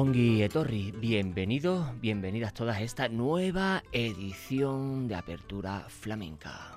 [0.00, 6.69] Ongi Etorri, bienvenidos, bienvenidas todas a esta nueva edición de Apertura Flamenca.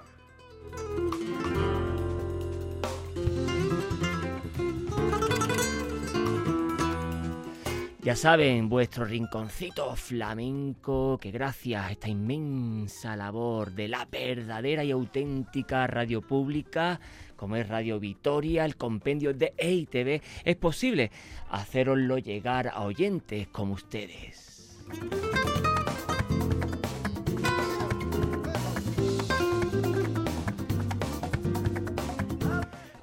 [8.04, 14.92] Ya saben, vuestro rinconcito flamenco, que gracias a esta inmensa labor de la verdadera y
[14.92, 17.00] auténtica radio pública,
[17.38, 21.12] como es Radio Vitoria, el compendio de EITV, es posible
[21.50, 24.78] haceroslo llegar a oyentes como ustedes.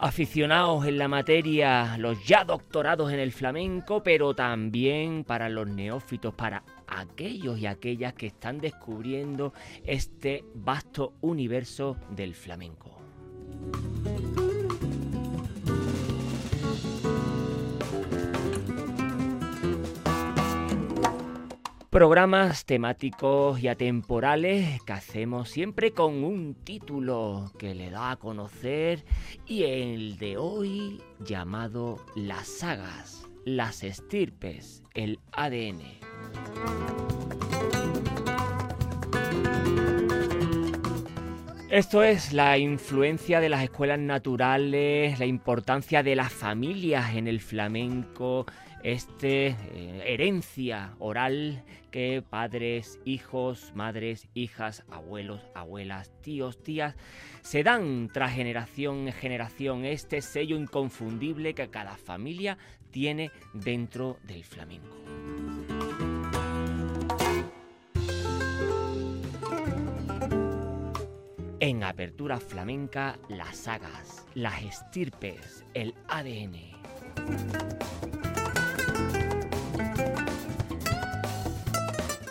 [0.01, 6.35] Aficionados en la materia, los ya doctorados en el flamenco, pero también para los neófitos,
[6.35, 9.53] para aquellos y aquellas que están descubriendo
[9.85, 12.99] este vasto universo del flamenco.
[21.91, 29.05] Programas temáticos y atemporales que hacemos siempre con un título que le da a conocer
[29.45, 35.81] y el de hoy llamado Las sagas, las estirpes, el ADN.
[41.71, 47.41] Esto es la influencia de las escuelas naturales, la importancia de las familias en el
[47.41, 48.47] flamenco,
[48.83, 56.95] este eh, herencia oral que padres, hijos, madres, hijas, abuelos, abuelas, tíos, tías
[57.43, 62.59] se dan tras generación en generación este sello inconfundible que cada familia
[62.91, 64.97] tiene dentro del flamenco.
[71.63, 76.57] En Apertura Flamenca, las sagas, las estirpes, el ADN.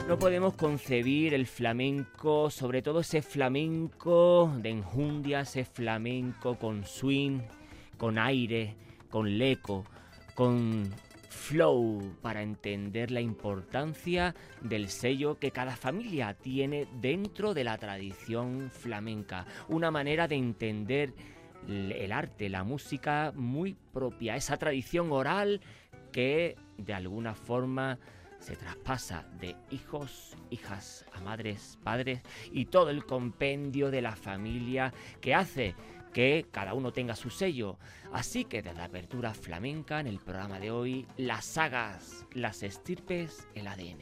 [0.09, 7.42] No podemos concebir el flamenco, sobre todo ese flamenco de enjundia, ese flamenco con swing,
[7.96, 8.74] con aire,
[9.12, 9.86] con leco,
[10.34, 10.90] con
[11.30, 18.72] flow, para entender la importancia del sello que cada familia tiene dentro de la tradición
[18.72, 19.46] flamenca.
[19.68, 21.14] Una manera de entender
[21.68, 25.62] el arte, la música muy propia, esa tradición oral
[26.12, 28.00] que de alguna forma
[28.39, 34.94] se traspasa de hijos, hijas a madres, padres y todo el compendio de la familia
[35.22, 35.75] que hace
[36.13, 37.78] que cada uno tenga su sello.
[38.11, 43.47] Así que desde la apertura flamenca en el programa de hoy, las sagas, las estirpes,
[43.53, 43.99] el ADN.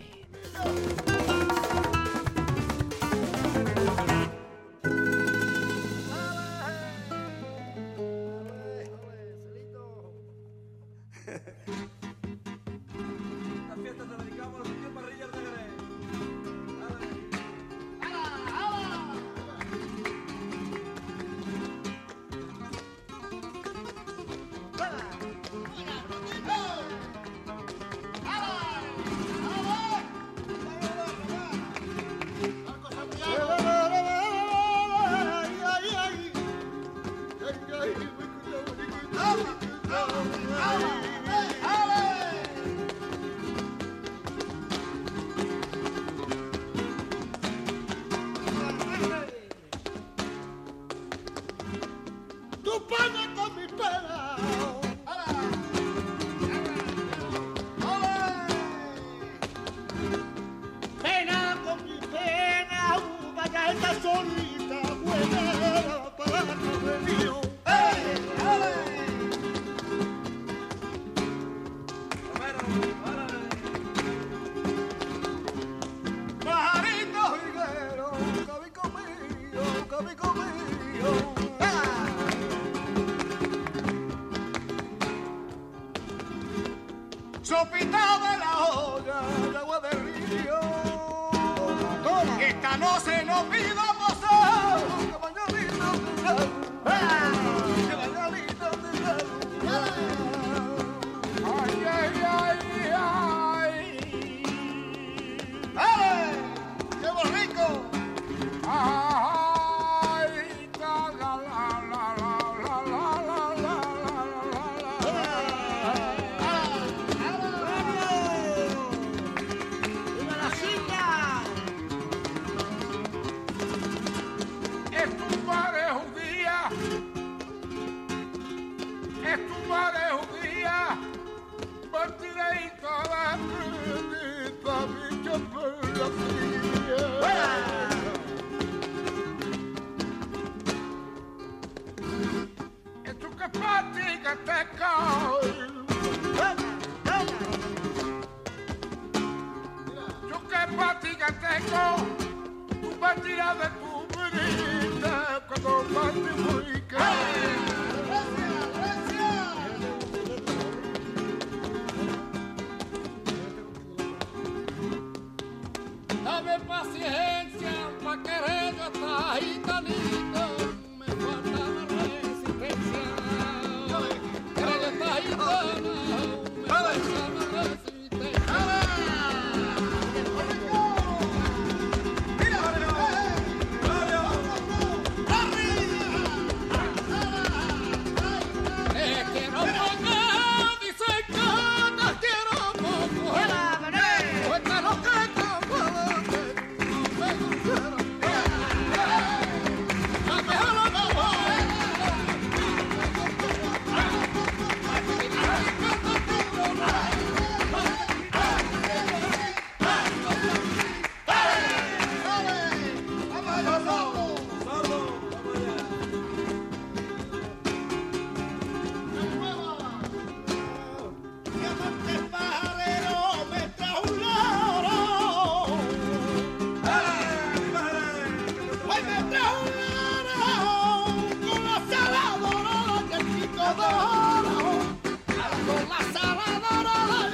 [229.48, 229.54] Ay,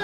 [0.00, 0.03] ay.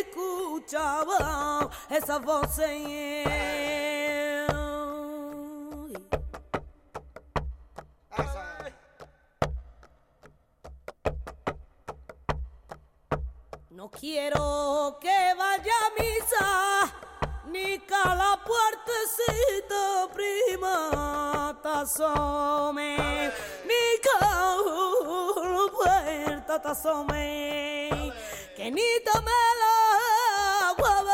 [0.00, 2.44] escuchaba esa voz.
[13.70, 17.03] No quiero que vaya a misa
[17.54, 22.96] la puertecita prima tasome,
[24.20, 28.12] la puerta tasome,
[28.56, 29.30] que ni tome
[29.60, 31.04] la agua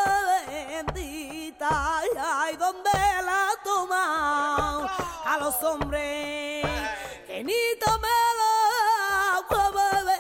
[0.49, 2.91] bendita, ay, donde
[3.23, 4.87] la toma
[5.27, 6.65] a los hombres,
[7.27, 8.09] que ni tome
[8.41, 9.71] la agua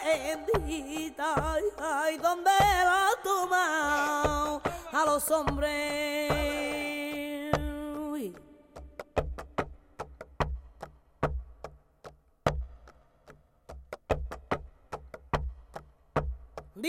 [0.04, 4.60] bendita, ay, donde la toma
[4.92, 6.09] a los hombres.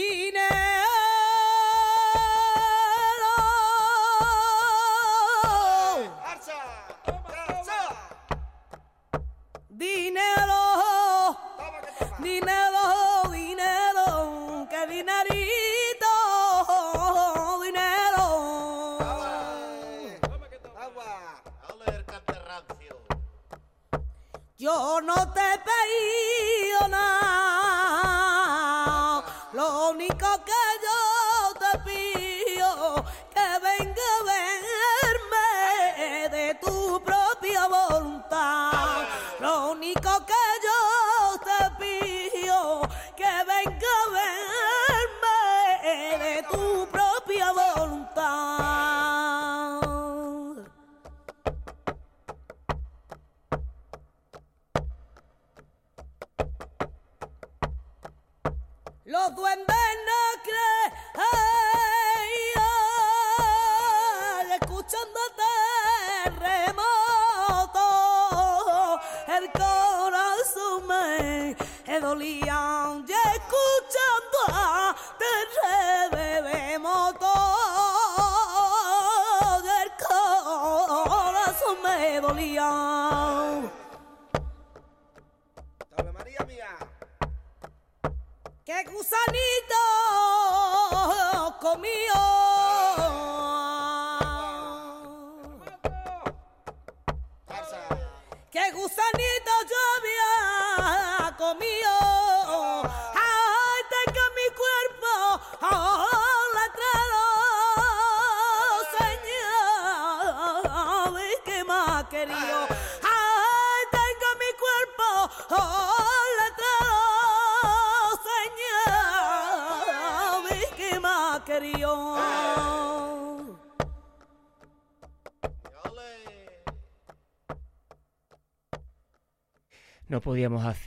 [0.02, 0.61] Meaning.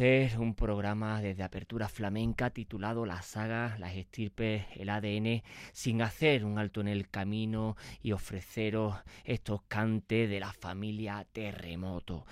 [0.00, 6.58] Un programa desde Apertura Flamenca titulado La saga, las estirpes, el ADN, sin hacer un
[6.58, 12.26] alto en el camino y ofreceros estos cantes de la familia Terremoto.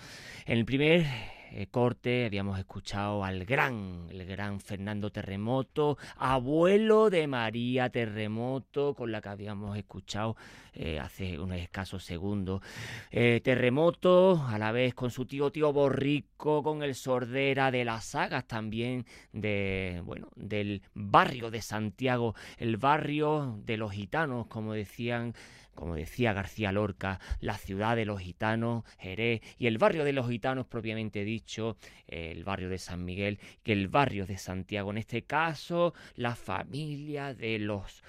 [0.45, 1.07] En el primer
[1.55, 9.13] eh, corte habíamos escuchado al gran, el gran Fernando Terremoto, abuelo de María Terremoto, con
[9.13, 10.35] la que habíamos escuchado
[10.73, 12.63] eh, hace unos escasos segundos.
[13.11, 18.07] Eh, Terremoto, a la vez con su tío tío Borrico, con el sordera de las
[18.07, 25.35] sagas también de bueno del barrio de Santiago, el barrio de los gitanos, como decían
[25.75, 30.29] como decía García Lorca, la ciudad de los gitanos, Jerez, y el barrio de los
[30.29, 31.77] gitanos propiamente dicho,
[32.07, 37.35] el barrio de San Miguel, que el barrio de Santiago, en este caso, la familia
[37.35, 38.03] de los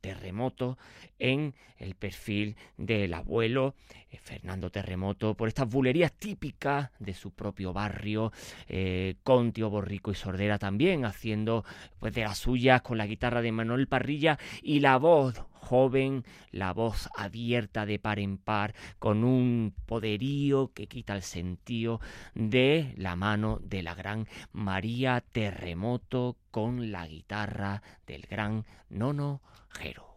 [0.00, 0.76] terremotos
[1.18, 3.74] en el perfil del abuelo
[4.10, 8.32] eh, Fernando Terremoto por estas bulerías típicas de su propio barrio
[8.68, 11.64] eh, con Tío Borrico y Sordera también haciendo
[11.98, 16.72] pues de las suyas con la guitarra de Manuel Parrilla y la voz joven, la
[16.72, 22.00] voz abierta de par en par, con un poderío que quita el sentido
[22.34, 29.42] de la mano de la gran María Terremoto con la guitarra del gran Nono
[29.78, 30.16] Jero.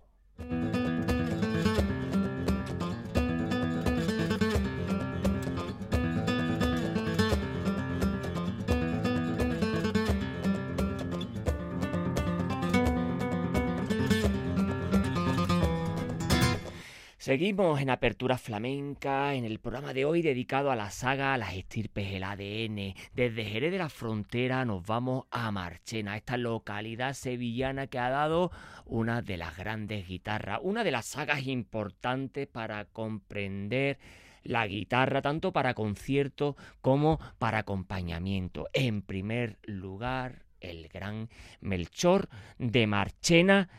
[17.31, 22.11] Seguimos en Apertura Flamenca, en el programa de hoy dedicado a la saga Las estirpes,
[22.11, 22.93] el ADN.
[23.13, 28.51] Desde Jerez de la Frontera nos vamos a Marchena, esta localidad sevillana que ha dado
[28.83, 33.97] una de las grandes guitarras, una de las sagas importantes para comprender
[34.43, 38.67] la guitarra, tanto para concierto como para acompañamiento.
[38.73, 41.29] En primer lugar, el gran
[41.61, 43.69] Melchor de Marchena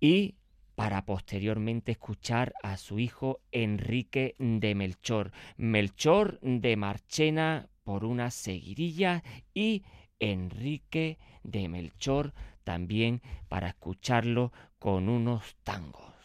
[0.00, 0.39] y
[0.80, 9.22] para posteriormente escuchar a su hijo Enrique de Melchor, Melchor de Marchena por una seguidilla
[9.52, 9.84] y
[10.20, 12.32] Enrique de Melchor
[12.64, 13.20] también
[13.50, 16.19] para escucharlo con unos tangos.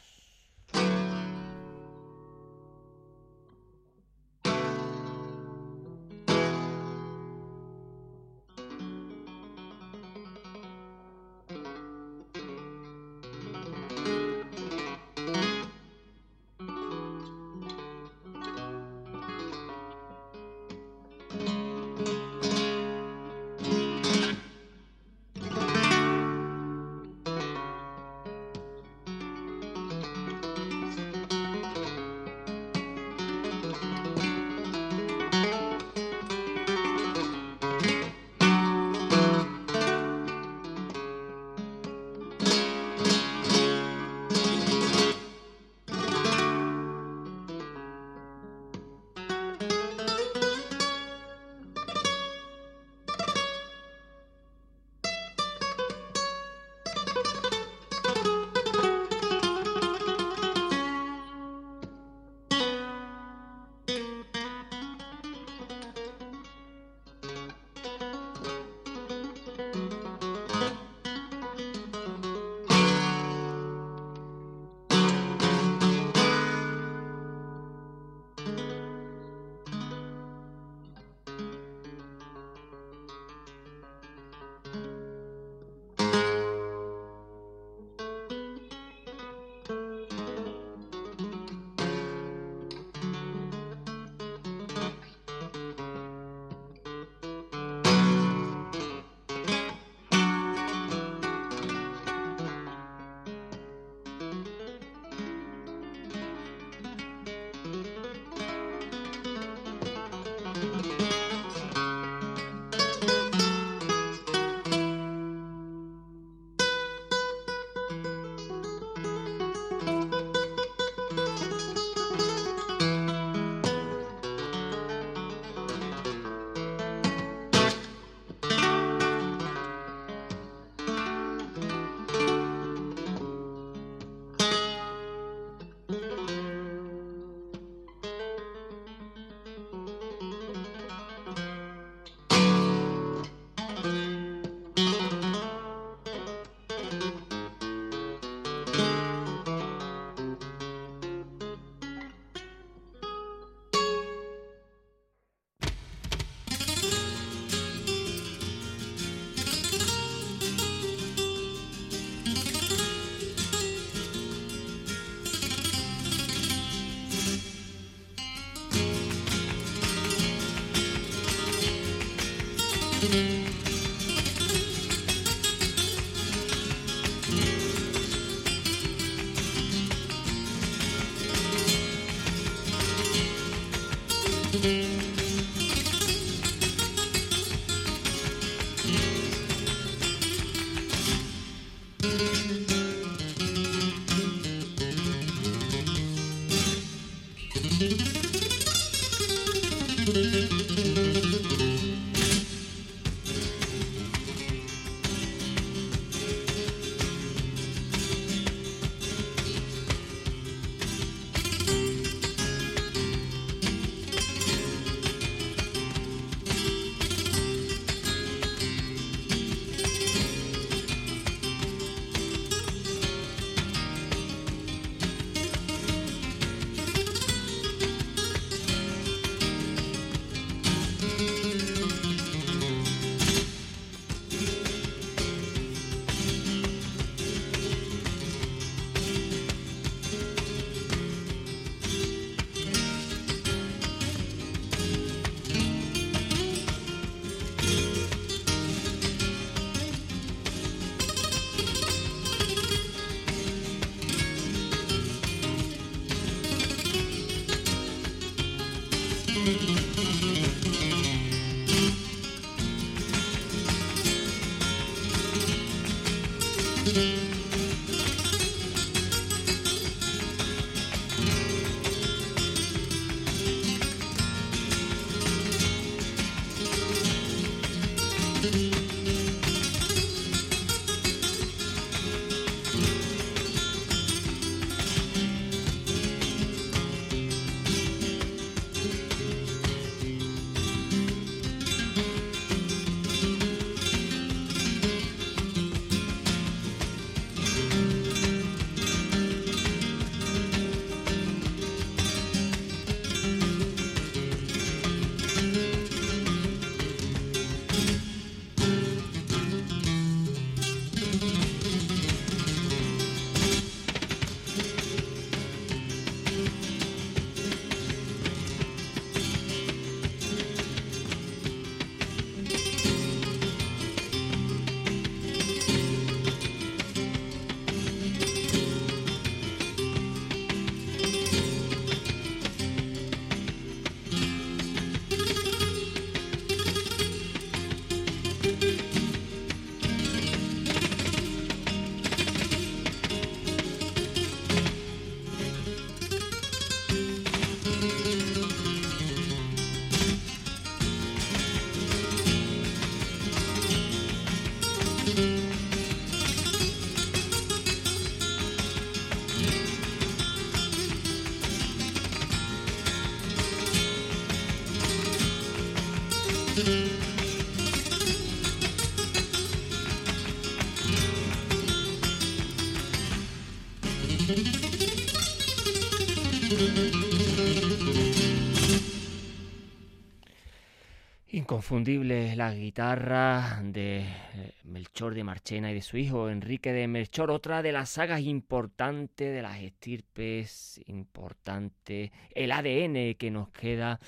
[381.56, 387.32] Inconfundible la guitarra de eh, Melchor de Marchena y de su hijo Enrique de Melchor,
[387.32, 394.02] otra de las sagas importantes de las estirpes, importante el ADN que nos queda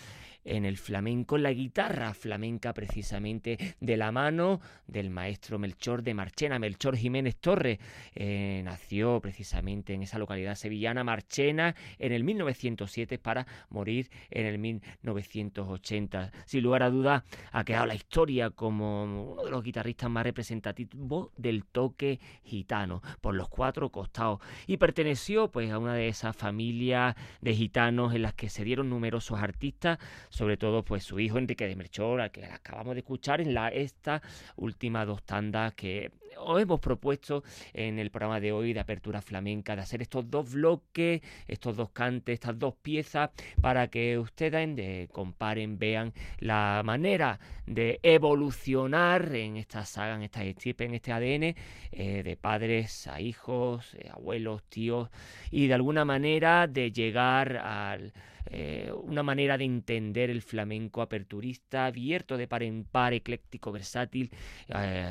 [0.48, 6.60] en el flamenco, la guitarra flamenca precisamente de la mano del maestro Melchor de Marchena,
[6.60, 7.80] Melchor Jiménez Torres.
[8.16, 14.58] Eh, nació precisamente en esa localidad sevillana, Marchena, en el 1907 para morir en el
[14.58, 16.32] 1980.
[16.46, 21.30] Sin lugar a dudas, ha quedado la historia como uno de los guitarristas más representativos
[21.38, 24.40] del toque gitano, por los cuatro costados.
[24.66, 28.90] Y perteneció pues a una de esas familias de gitanos en las que se dieron
[28.90, 29.98] numerosos artistas,
[30.38, 33.70] sobre todo pues su hijo Enrique de Melchor, al que acabamos de escuchar en la,
[33.70, 34.22] esta
[34.56, 39.76] última dos tandas que os hemos propuesto en el programa de hoy de Apertura Flamenca,
[39.76, 43.30] de hacer estos dos bloques, estos dos cantes, estas dos piezas,
[43.62, 50.44] para que ustedes de, comparen, vean la manera de evolucionar en esta saga, en esta
[50.44, 51.56] estirpe, en este ADN,
[51.92, 55.10] eh, de padres a hijos, eh, abuelos, tíos,
[55.52, 58.14] y de alguna manera de llegar al
[58.50, 64.32] eh, una manera de entender el flamenco aperturista, abierto de par en par, ecléctico, versátil,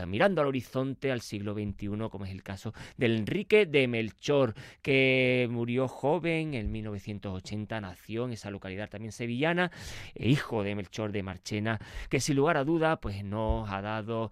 [0.06, 5.48] mirando al horizonte al siglo XXI, como es el caso del Enrique de Melchor, que
[5.50, 9.72] murió joven en 1980, nació en esa localidad también sevillana,
[10.14, 14.30] eh, hijo de Melchor de Marchena, que sin lugar a duda pues nos ha dado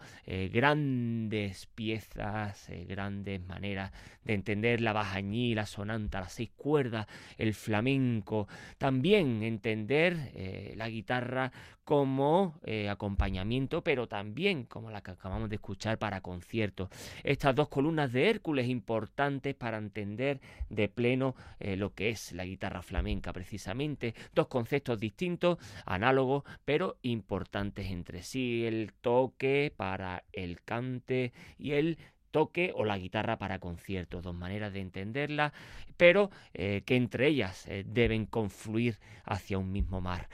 [0.52, 3.92] grandes piezas, grandes maneras
[4.24, 7.06] de entender la bajañí, la sonanta, las seis cuerdas,
[7.38, 11.52] el flamenco, también entender eh, la guitarra
[11.84, 16.88] como eh, acompañamiento, pero también como la que acabamos de escuchar para conciertos.
[17.22, 22.44] Estas dos columnas de Hércules importantes para entender de pleno eh, lo que es la
[22.44, 24.14] guitarra flamenca, precisamente.
[24.34, 28.64] Dos conceptos distintos, análogos, pero importantes entre sí.
[28.64, 31.98] El toque para el cante y el
[32.30, 35.52] toque o la guitarra para conciertos, dos maneras de entenderla,
[35.96, 40.28] pero eh, que entre ellas deben confluir hacia un mismo mar.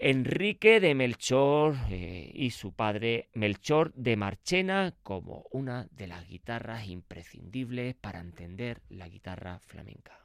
[0.00, 6.86] Enrique de Melchor eh, y su padre Melchor de Marchena como una de las guitarras
[6.86, 10.16] imprescindibles para entender la guitarra flamenca.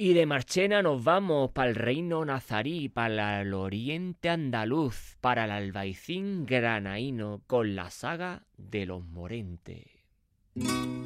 [0.00, 5.52] Y de Marchena nos vamos para el reino nazarí, para el oriente andaluz, para el
[5.52, 9.97] albaicín granaíno, con la saga de los Morentes.
[10.56, 10.97] thank you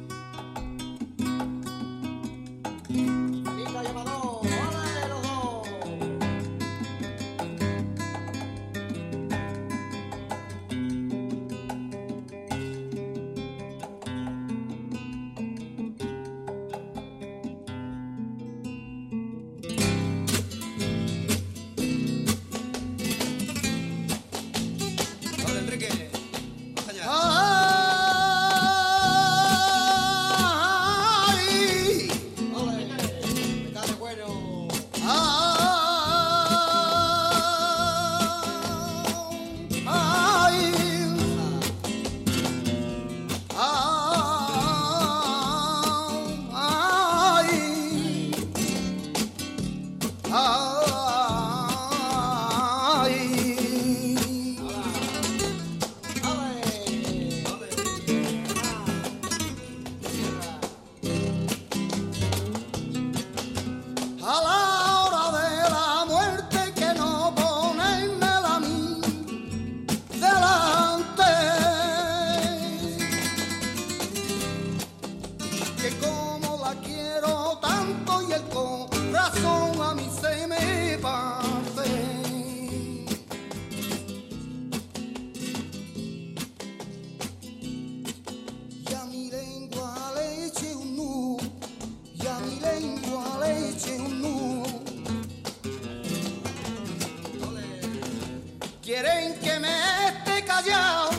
[98.83, 101.12] Quieren que me esté callado.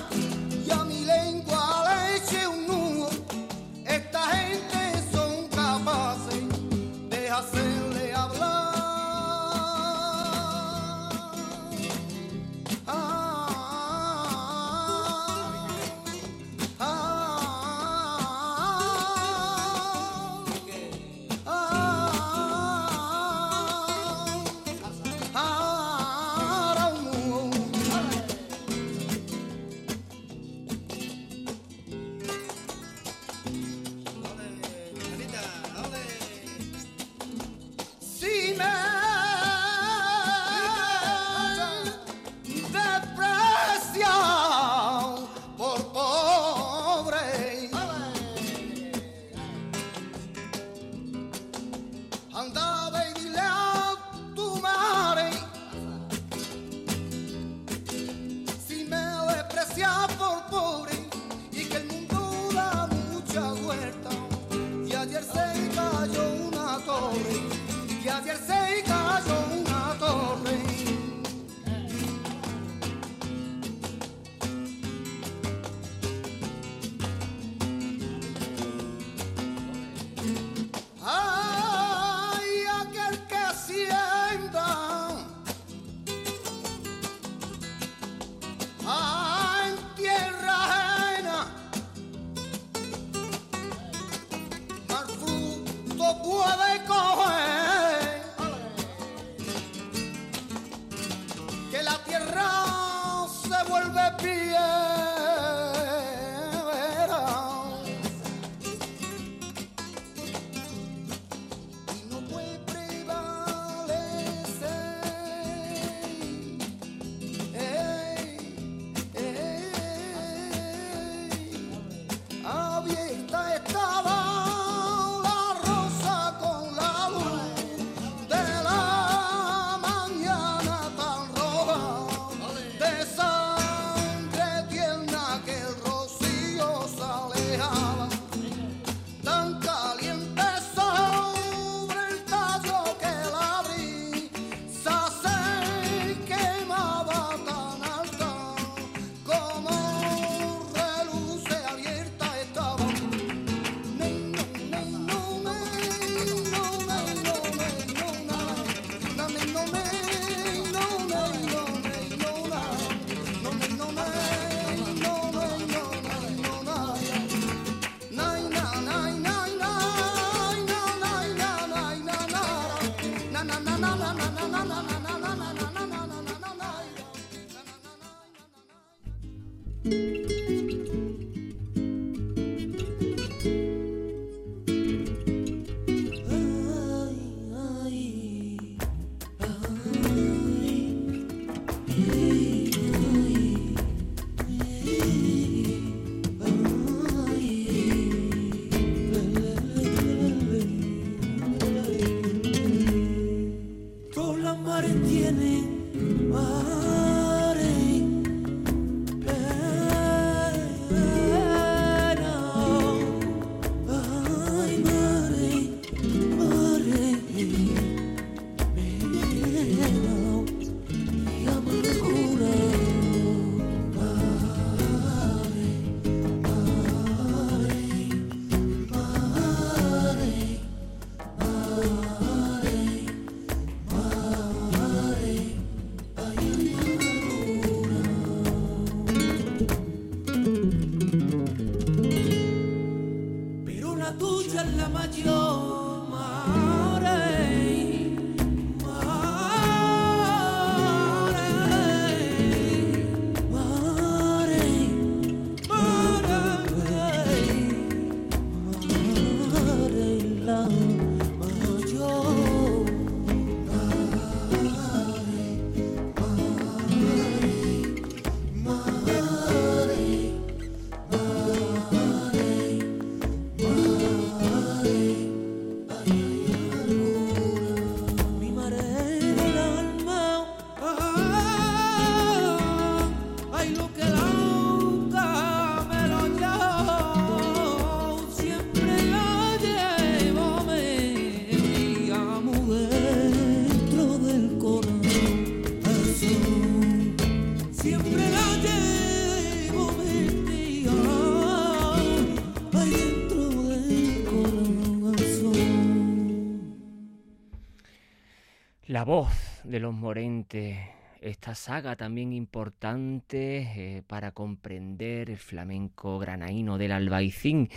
[309.05, 310.79] Voz de los Morentes,
[311.21, 317.69] esta saga también importante eh, para comprender el flamenco granaíno del Albaicín.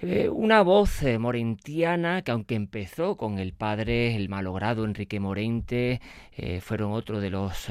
[0.00, 6.00] Eh, una voz eh, morentiana que aunque empezó con el padre, el malogrado Enrique Morente,
[6.60, 7.68] fueron otro de los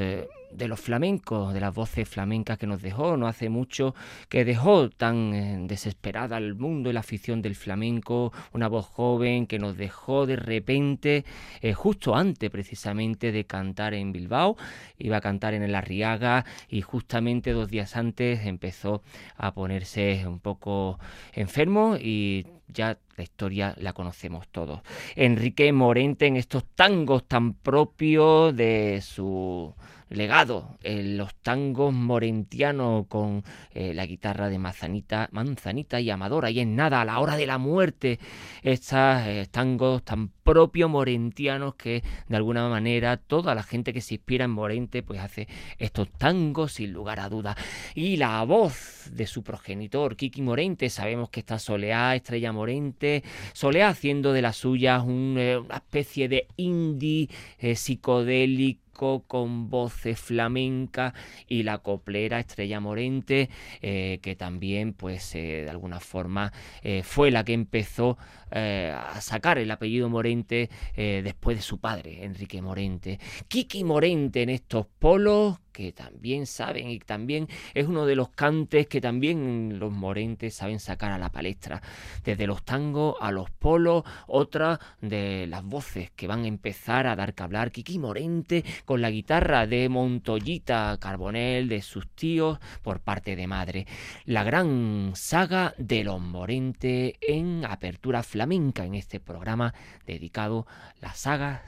[0.56, 3.96] de los flamencos, de las voces flamencas que nos dejó no hace mucho,
[4.30, 9.48] que dejó tan eh, desesperada al mundo y la afición del flamenco, una voz joven
[9.48, 11.26] que nos dejó de repente,
[11.62, 14.58] eh, justo antes precisamente de cantar en Bilbao,
[14.98, 19.02] iba a cantar en el Arriaga y justamente dos días antes empezó
[19.38, 21.00] a ponerse un poco
[21.34, 24.82] enfermo y ya la historia la conocemos todos.
[25.16, 29.74] Enrique Morente en estos tangos tan propios de su
[30.14, 36.52] legado en los tangos morentianos con eh, la guitarra de Manzanita, Manzanita y Amadora.
[36.52, 38.20] Y en nada a la hora de la muerte
[38.62, 44.16] estos eh, tangos tan propios morentianos que de alguna manera toda la gente que se
[44.16, 45.48] inspira en Morente pues hace
[45.78, 47.56] estos tangos sin lugar a dudas.
[47.96, 53.24] Y la voz de su progenitor Kiki Morente sabemos que está Soleá Estrella Morente.
[53.54, 57.30] Soleá haciendo de las suyas eh, una especie de indie
[57.76, 61.14] psicodélico con voces flamenca
[61.48, 63.50] y la coplera Estrella Morente,
[63.82, 66.54] eh, que también, pues, eh, de alguna forma
[66.84, 68.18] eh, fue la que empezó
[68.54, 73.20] a sacar el apellido Morente después de su padre, Enrique Morente.
[73.48, 78.86] Kiki Morente en estos polos que también saben y también es uno de los cantes
[78.86, 81.82] que también los morentes saben sacar a la palestra.
[82.24, 87.16] Desde los tangos a los polos, otra de las voces que van a empezar a
[87.16, 87.72] dar que hablar.
[87.72, 93.88] Kiki Morente con la guitarra de Montoyita Carbonel, de sus tíos por parte de madre.
[94.26, 99.74] La gran saga de los morentes en apertura flamenca en este programa
[100.06, 101.62] dedicado a las sagas,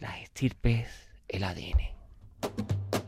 [0.00, 0.88] las estirpes,
[1.28, 3.01] el ADN.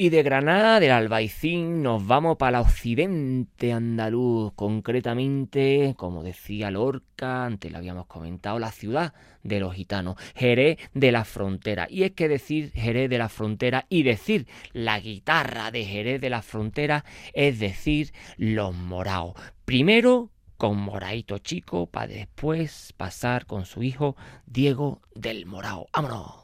[0.00, 7.44] Y de Granada, del Albaicín, nos vamos para el occidente andaluz, concretamente, como decía Lorca,
[7.44, 11.86] antes lo habíamos comentado, la ciudad de los gitanos, Jerez de la Frontera.
[11.90, 16.30] Y es que decir Jerez de la Frontera y decir la guitarra de Jerez de
[16.30, 19.34] la Frontera es decir los moraos.
[19.66, 25.88] Primero con Moraito Chico para después pasar con su hijo Diego del Morao.
[25.92, 26.40] ¡Vámonos!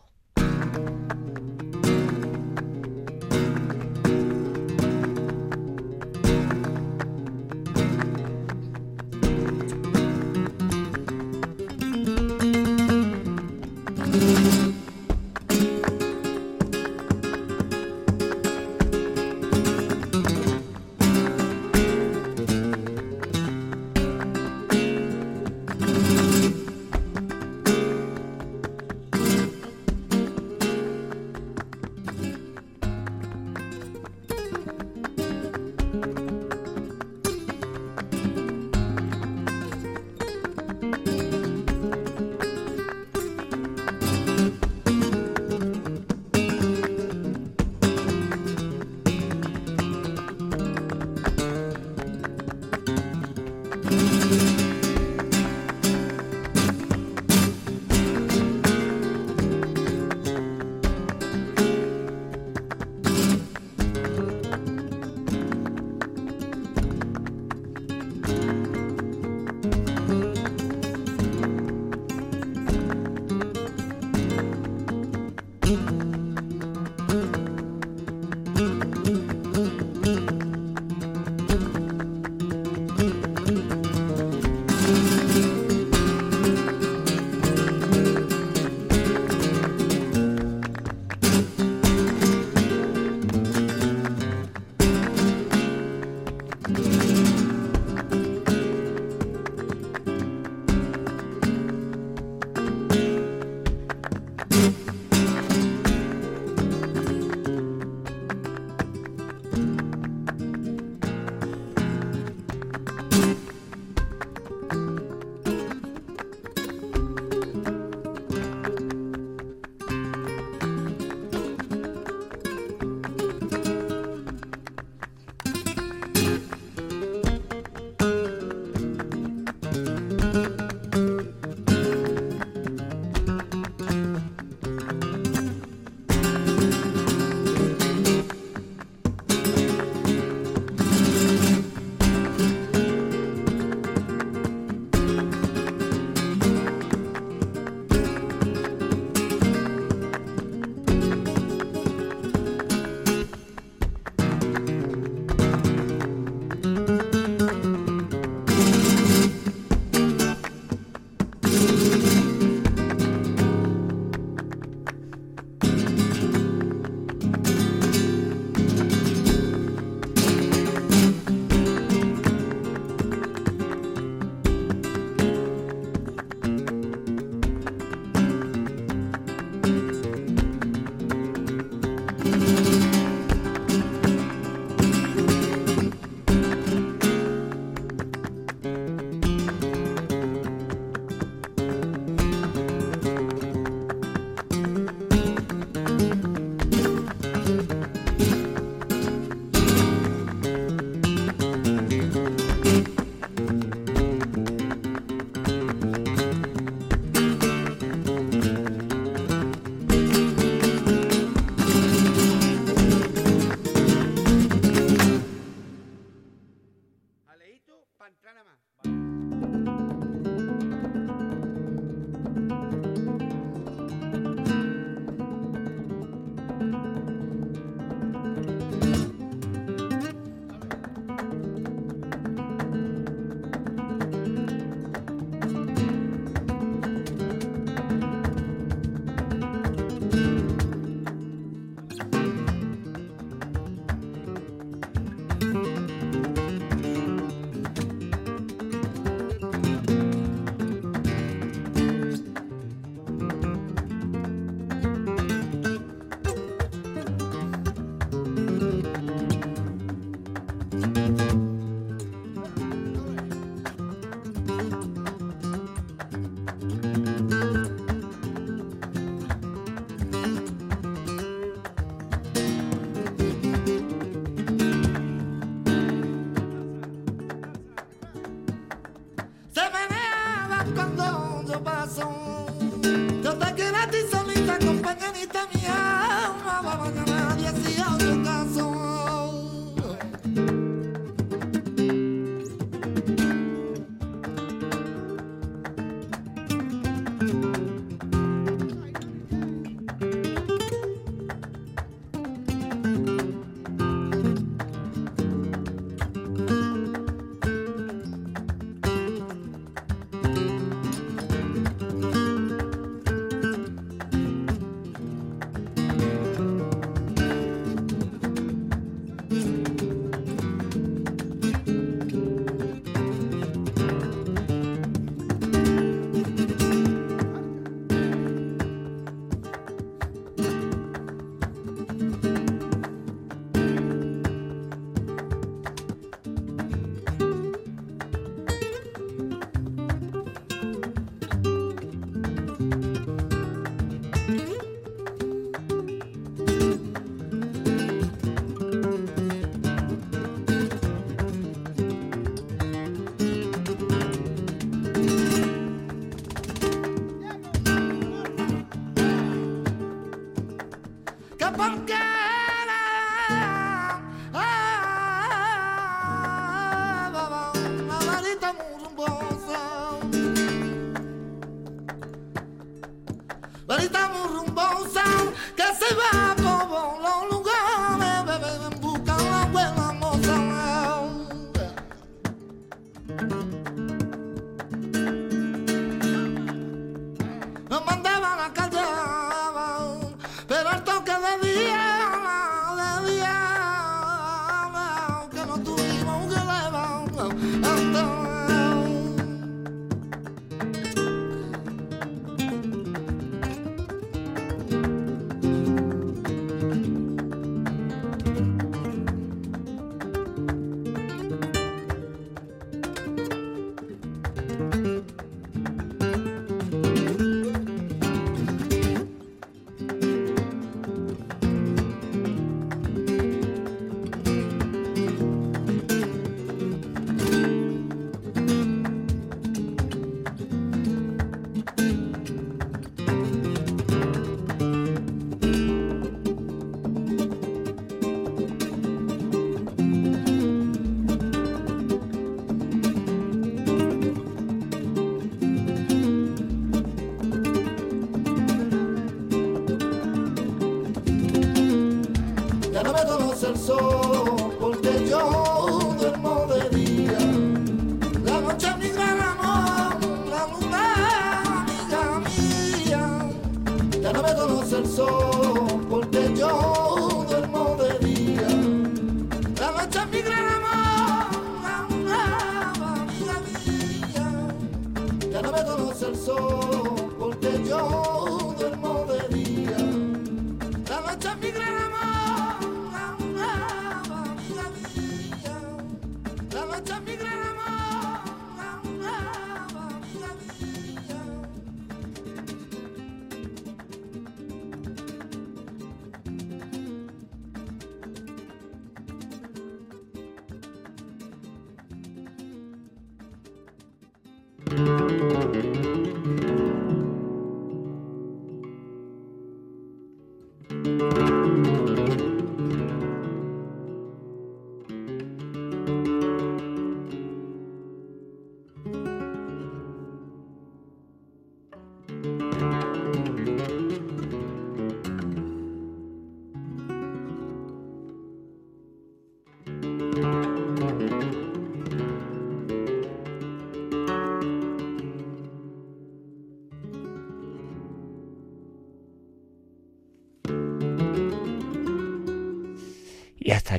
[397.54, 398.25] of the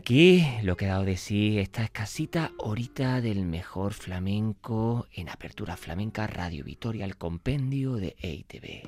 [0.07, 5.75] Aquí lo que ha dado de sí esta escasita horita del mejor flamenco en Apertura
[5.75, 8.87] Flamenca Radio Vitoria, el compendio de EITV.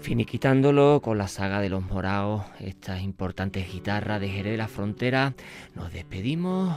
[0.00, 5.34] Finiquitándolo con la saga de los moraos, estas importantes guitarras de Jerez de la Frontera,
[5.76, 6.76] nos despedimos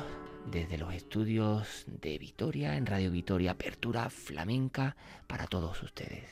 [0.52, 4.96] desde los estudios de Vitoria, en Radio Vitoria, Apertura Flamenca
[5.28, 6.30] para todos ustedes.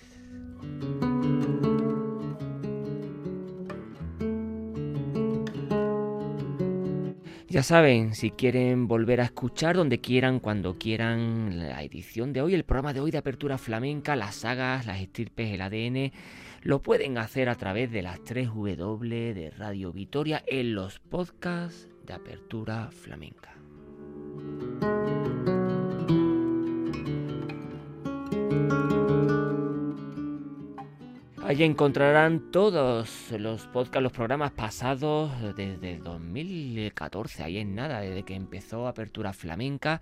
[7.52, 12.54] Ya saben, si quieren volver a escuchar donde quieran, cuando quieran, la edición de hoy,
[12.54, 16.14] el programa de hoy de Apertura Flamenca, las sagas, las estirpes, el ADN,
[16.62, 21.90] lo pueden hacer a través de las 3 W de Radio Vitoria en los podcasts
[22.06, 23.61] de Apertura Flamenca.
[31.52, 38.36] Allí encontrarán todos los podcasts, los programas pasados desde 2014, ahí en nada, desde que
[38.36, 40.00] empezó Apertura Flamenca,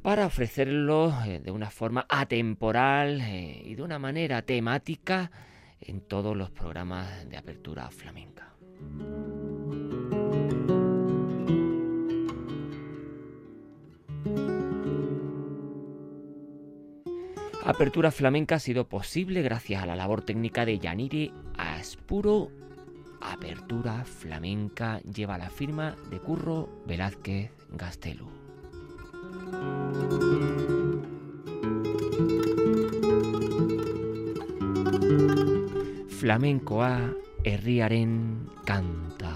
[0.00, 5.30] para ofrecerlos eh, de una forma atemporal eh, y de una manera temática
[5.82, 8.54] en todos los programas de Apertura Flamenca.
[17.68, 22.50] Apertura Flamenca ha sido posible gracias a la labor técnica de Yanire Aspuro.
[23.20, 28.26] Apertura Flamenca lleva la firma de Curro Velázquez Gastelu.
[36.08, 37.12] Flamencoa
[37.44, 39.27] herriaren canta.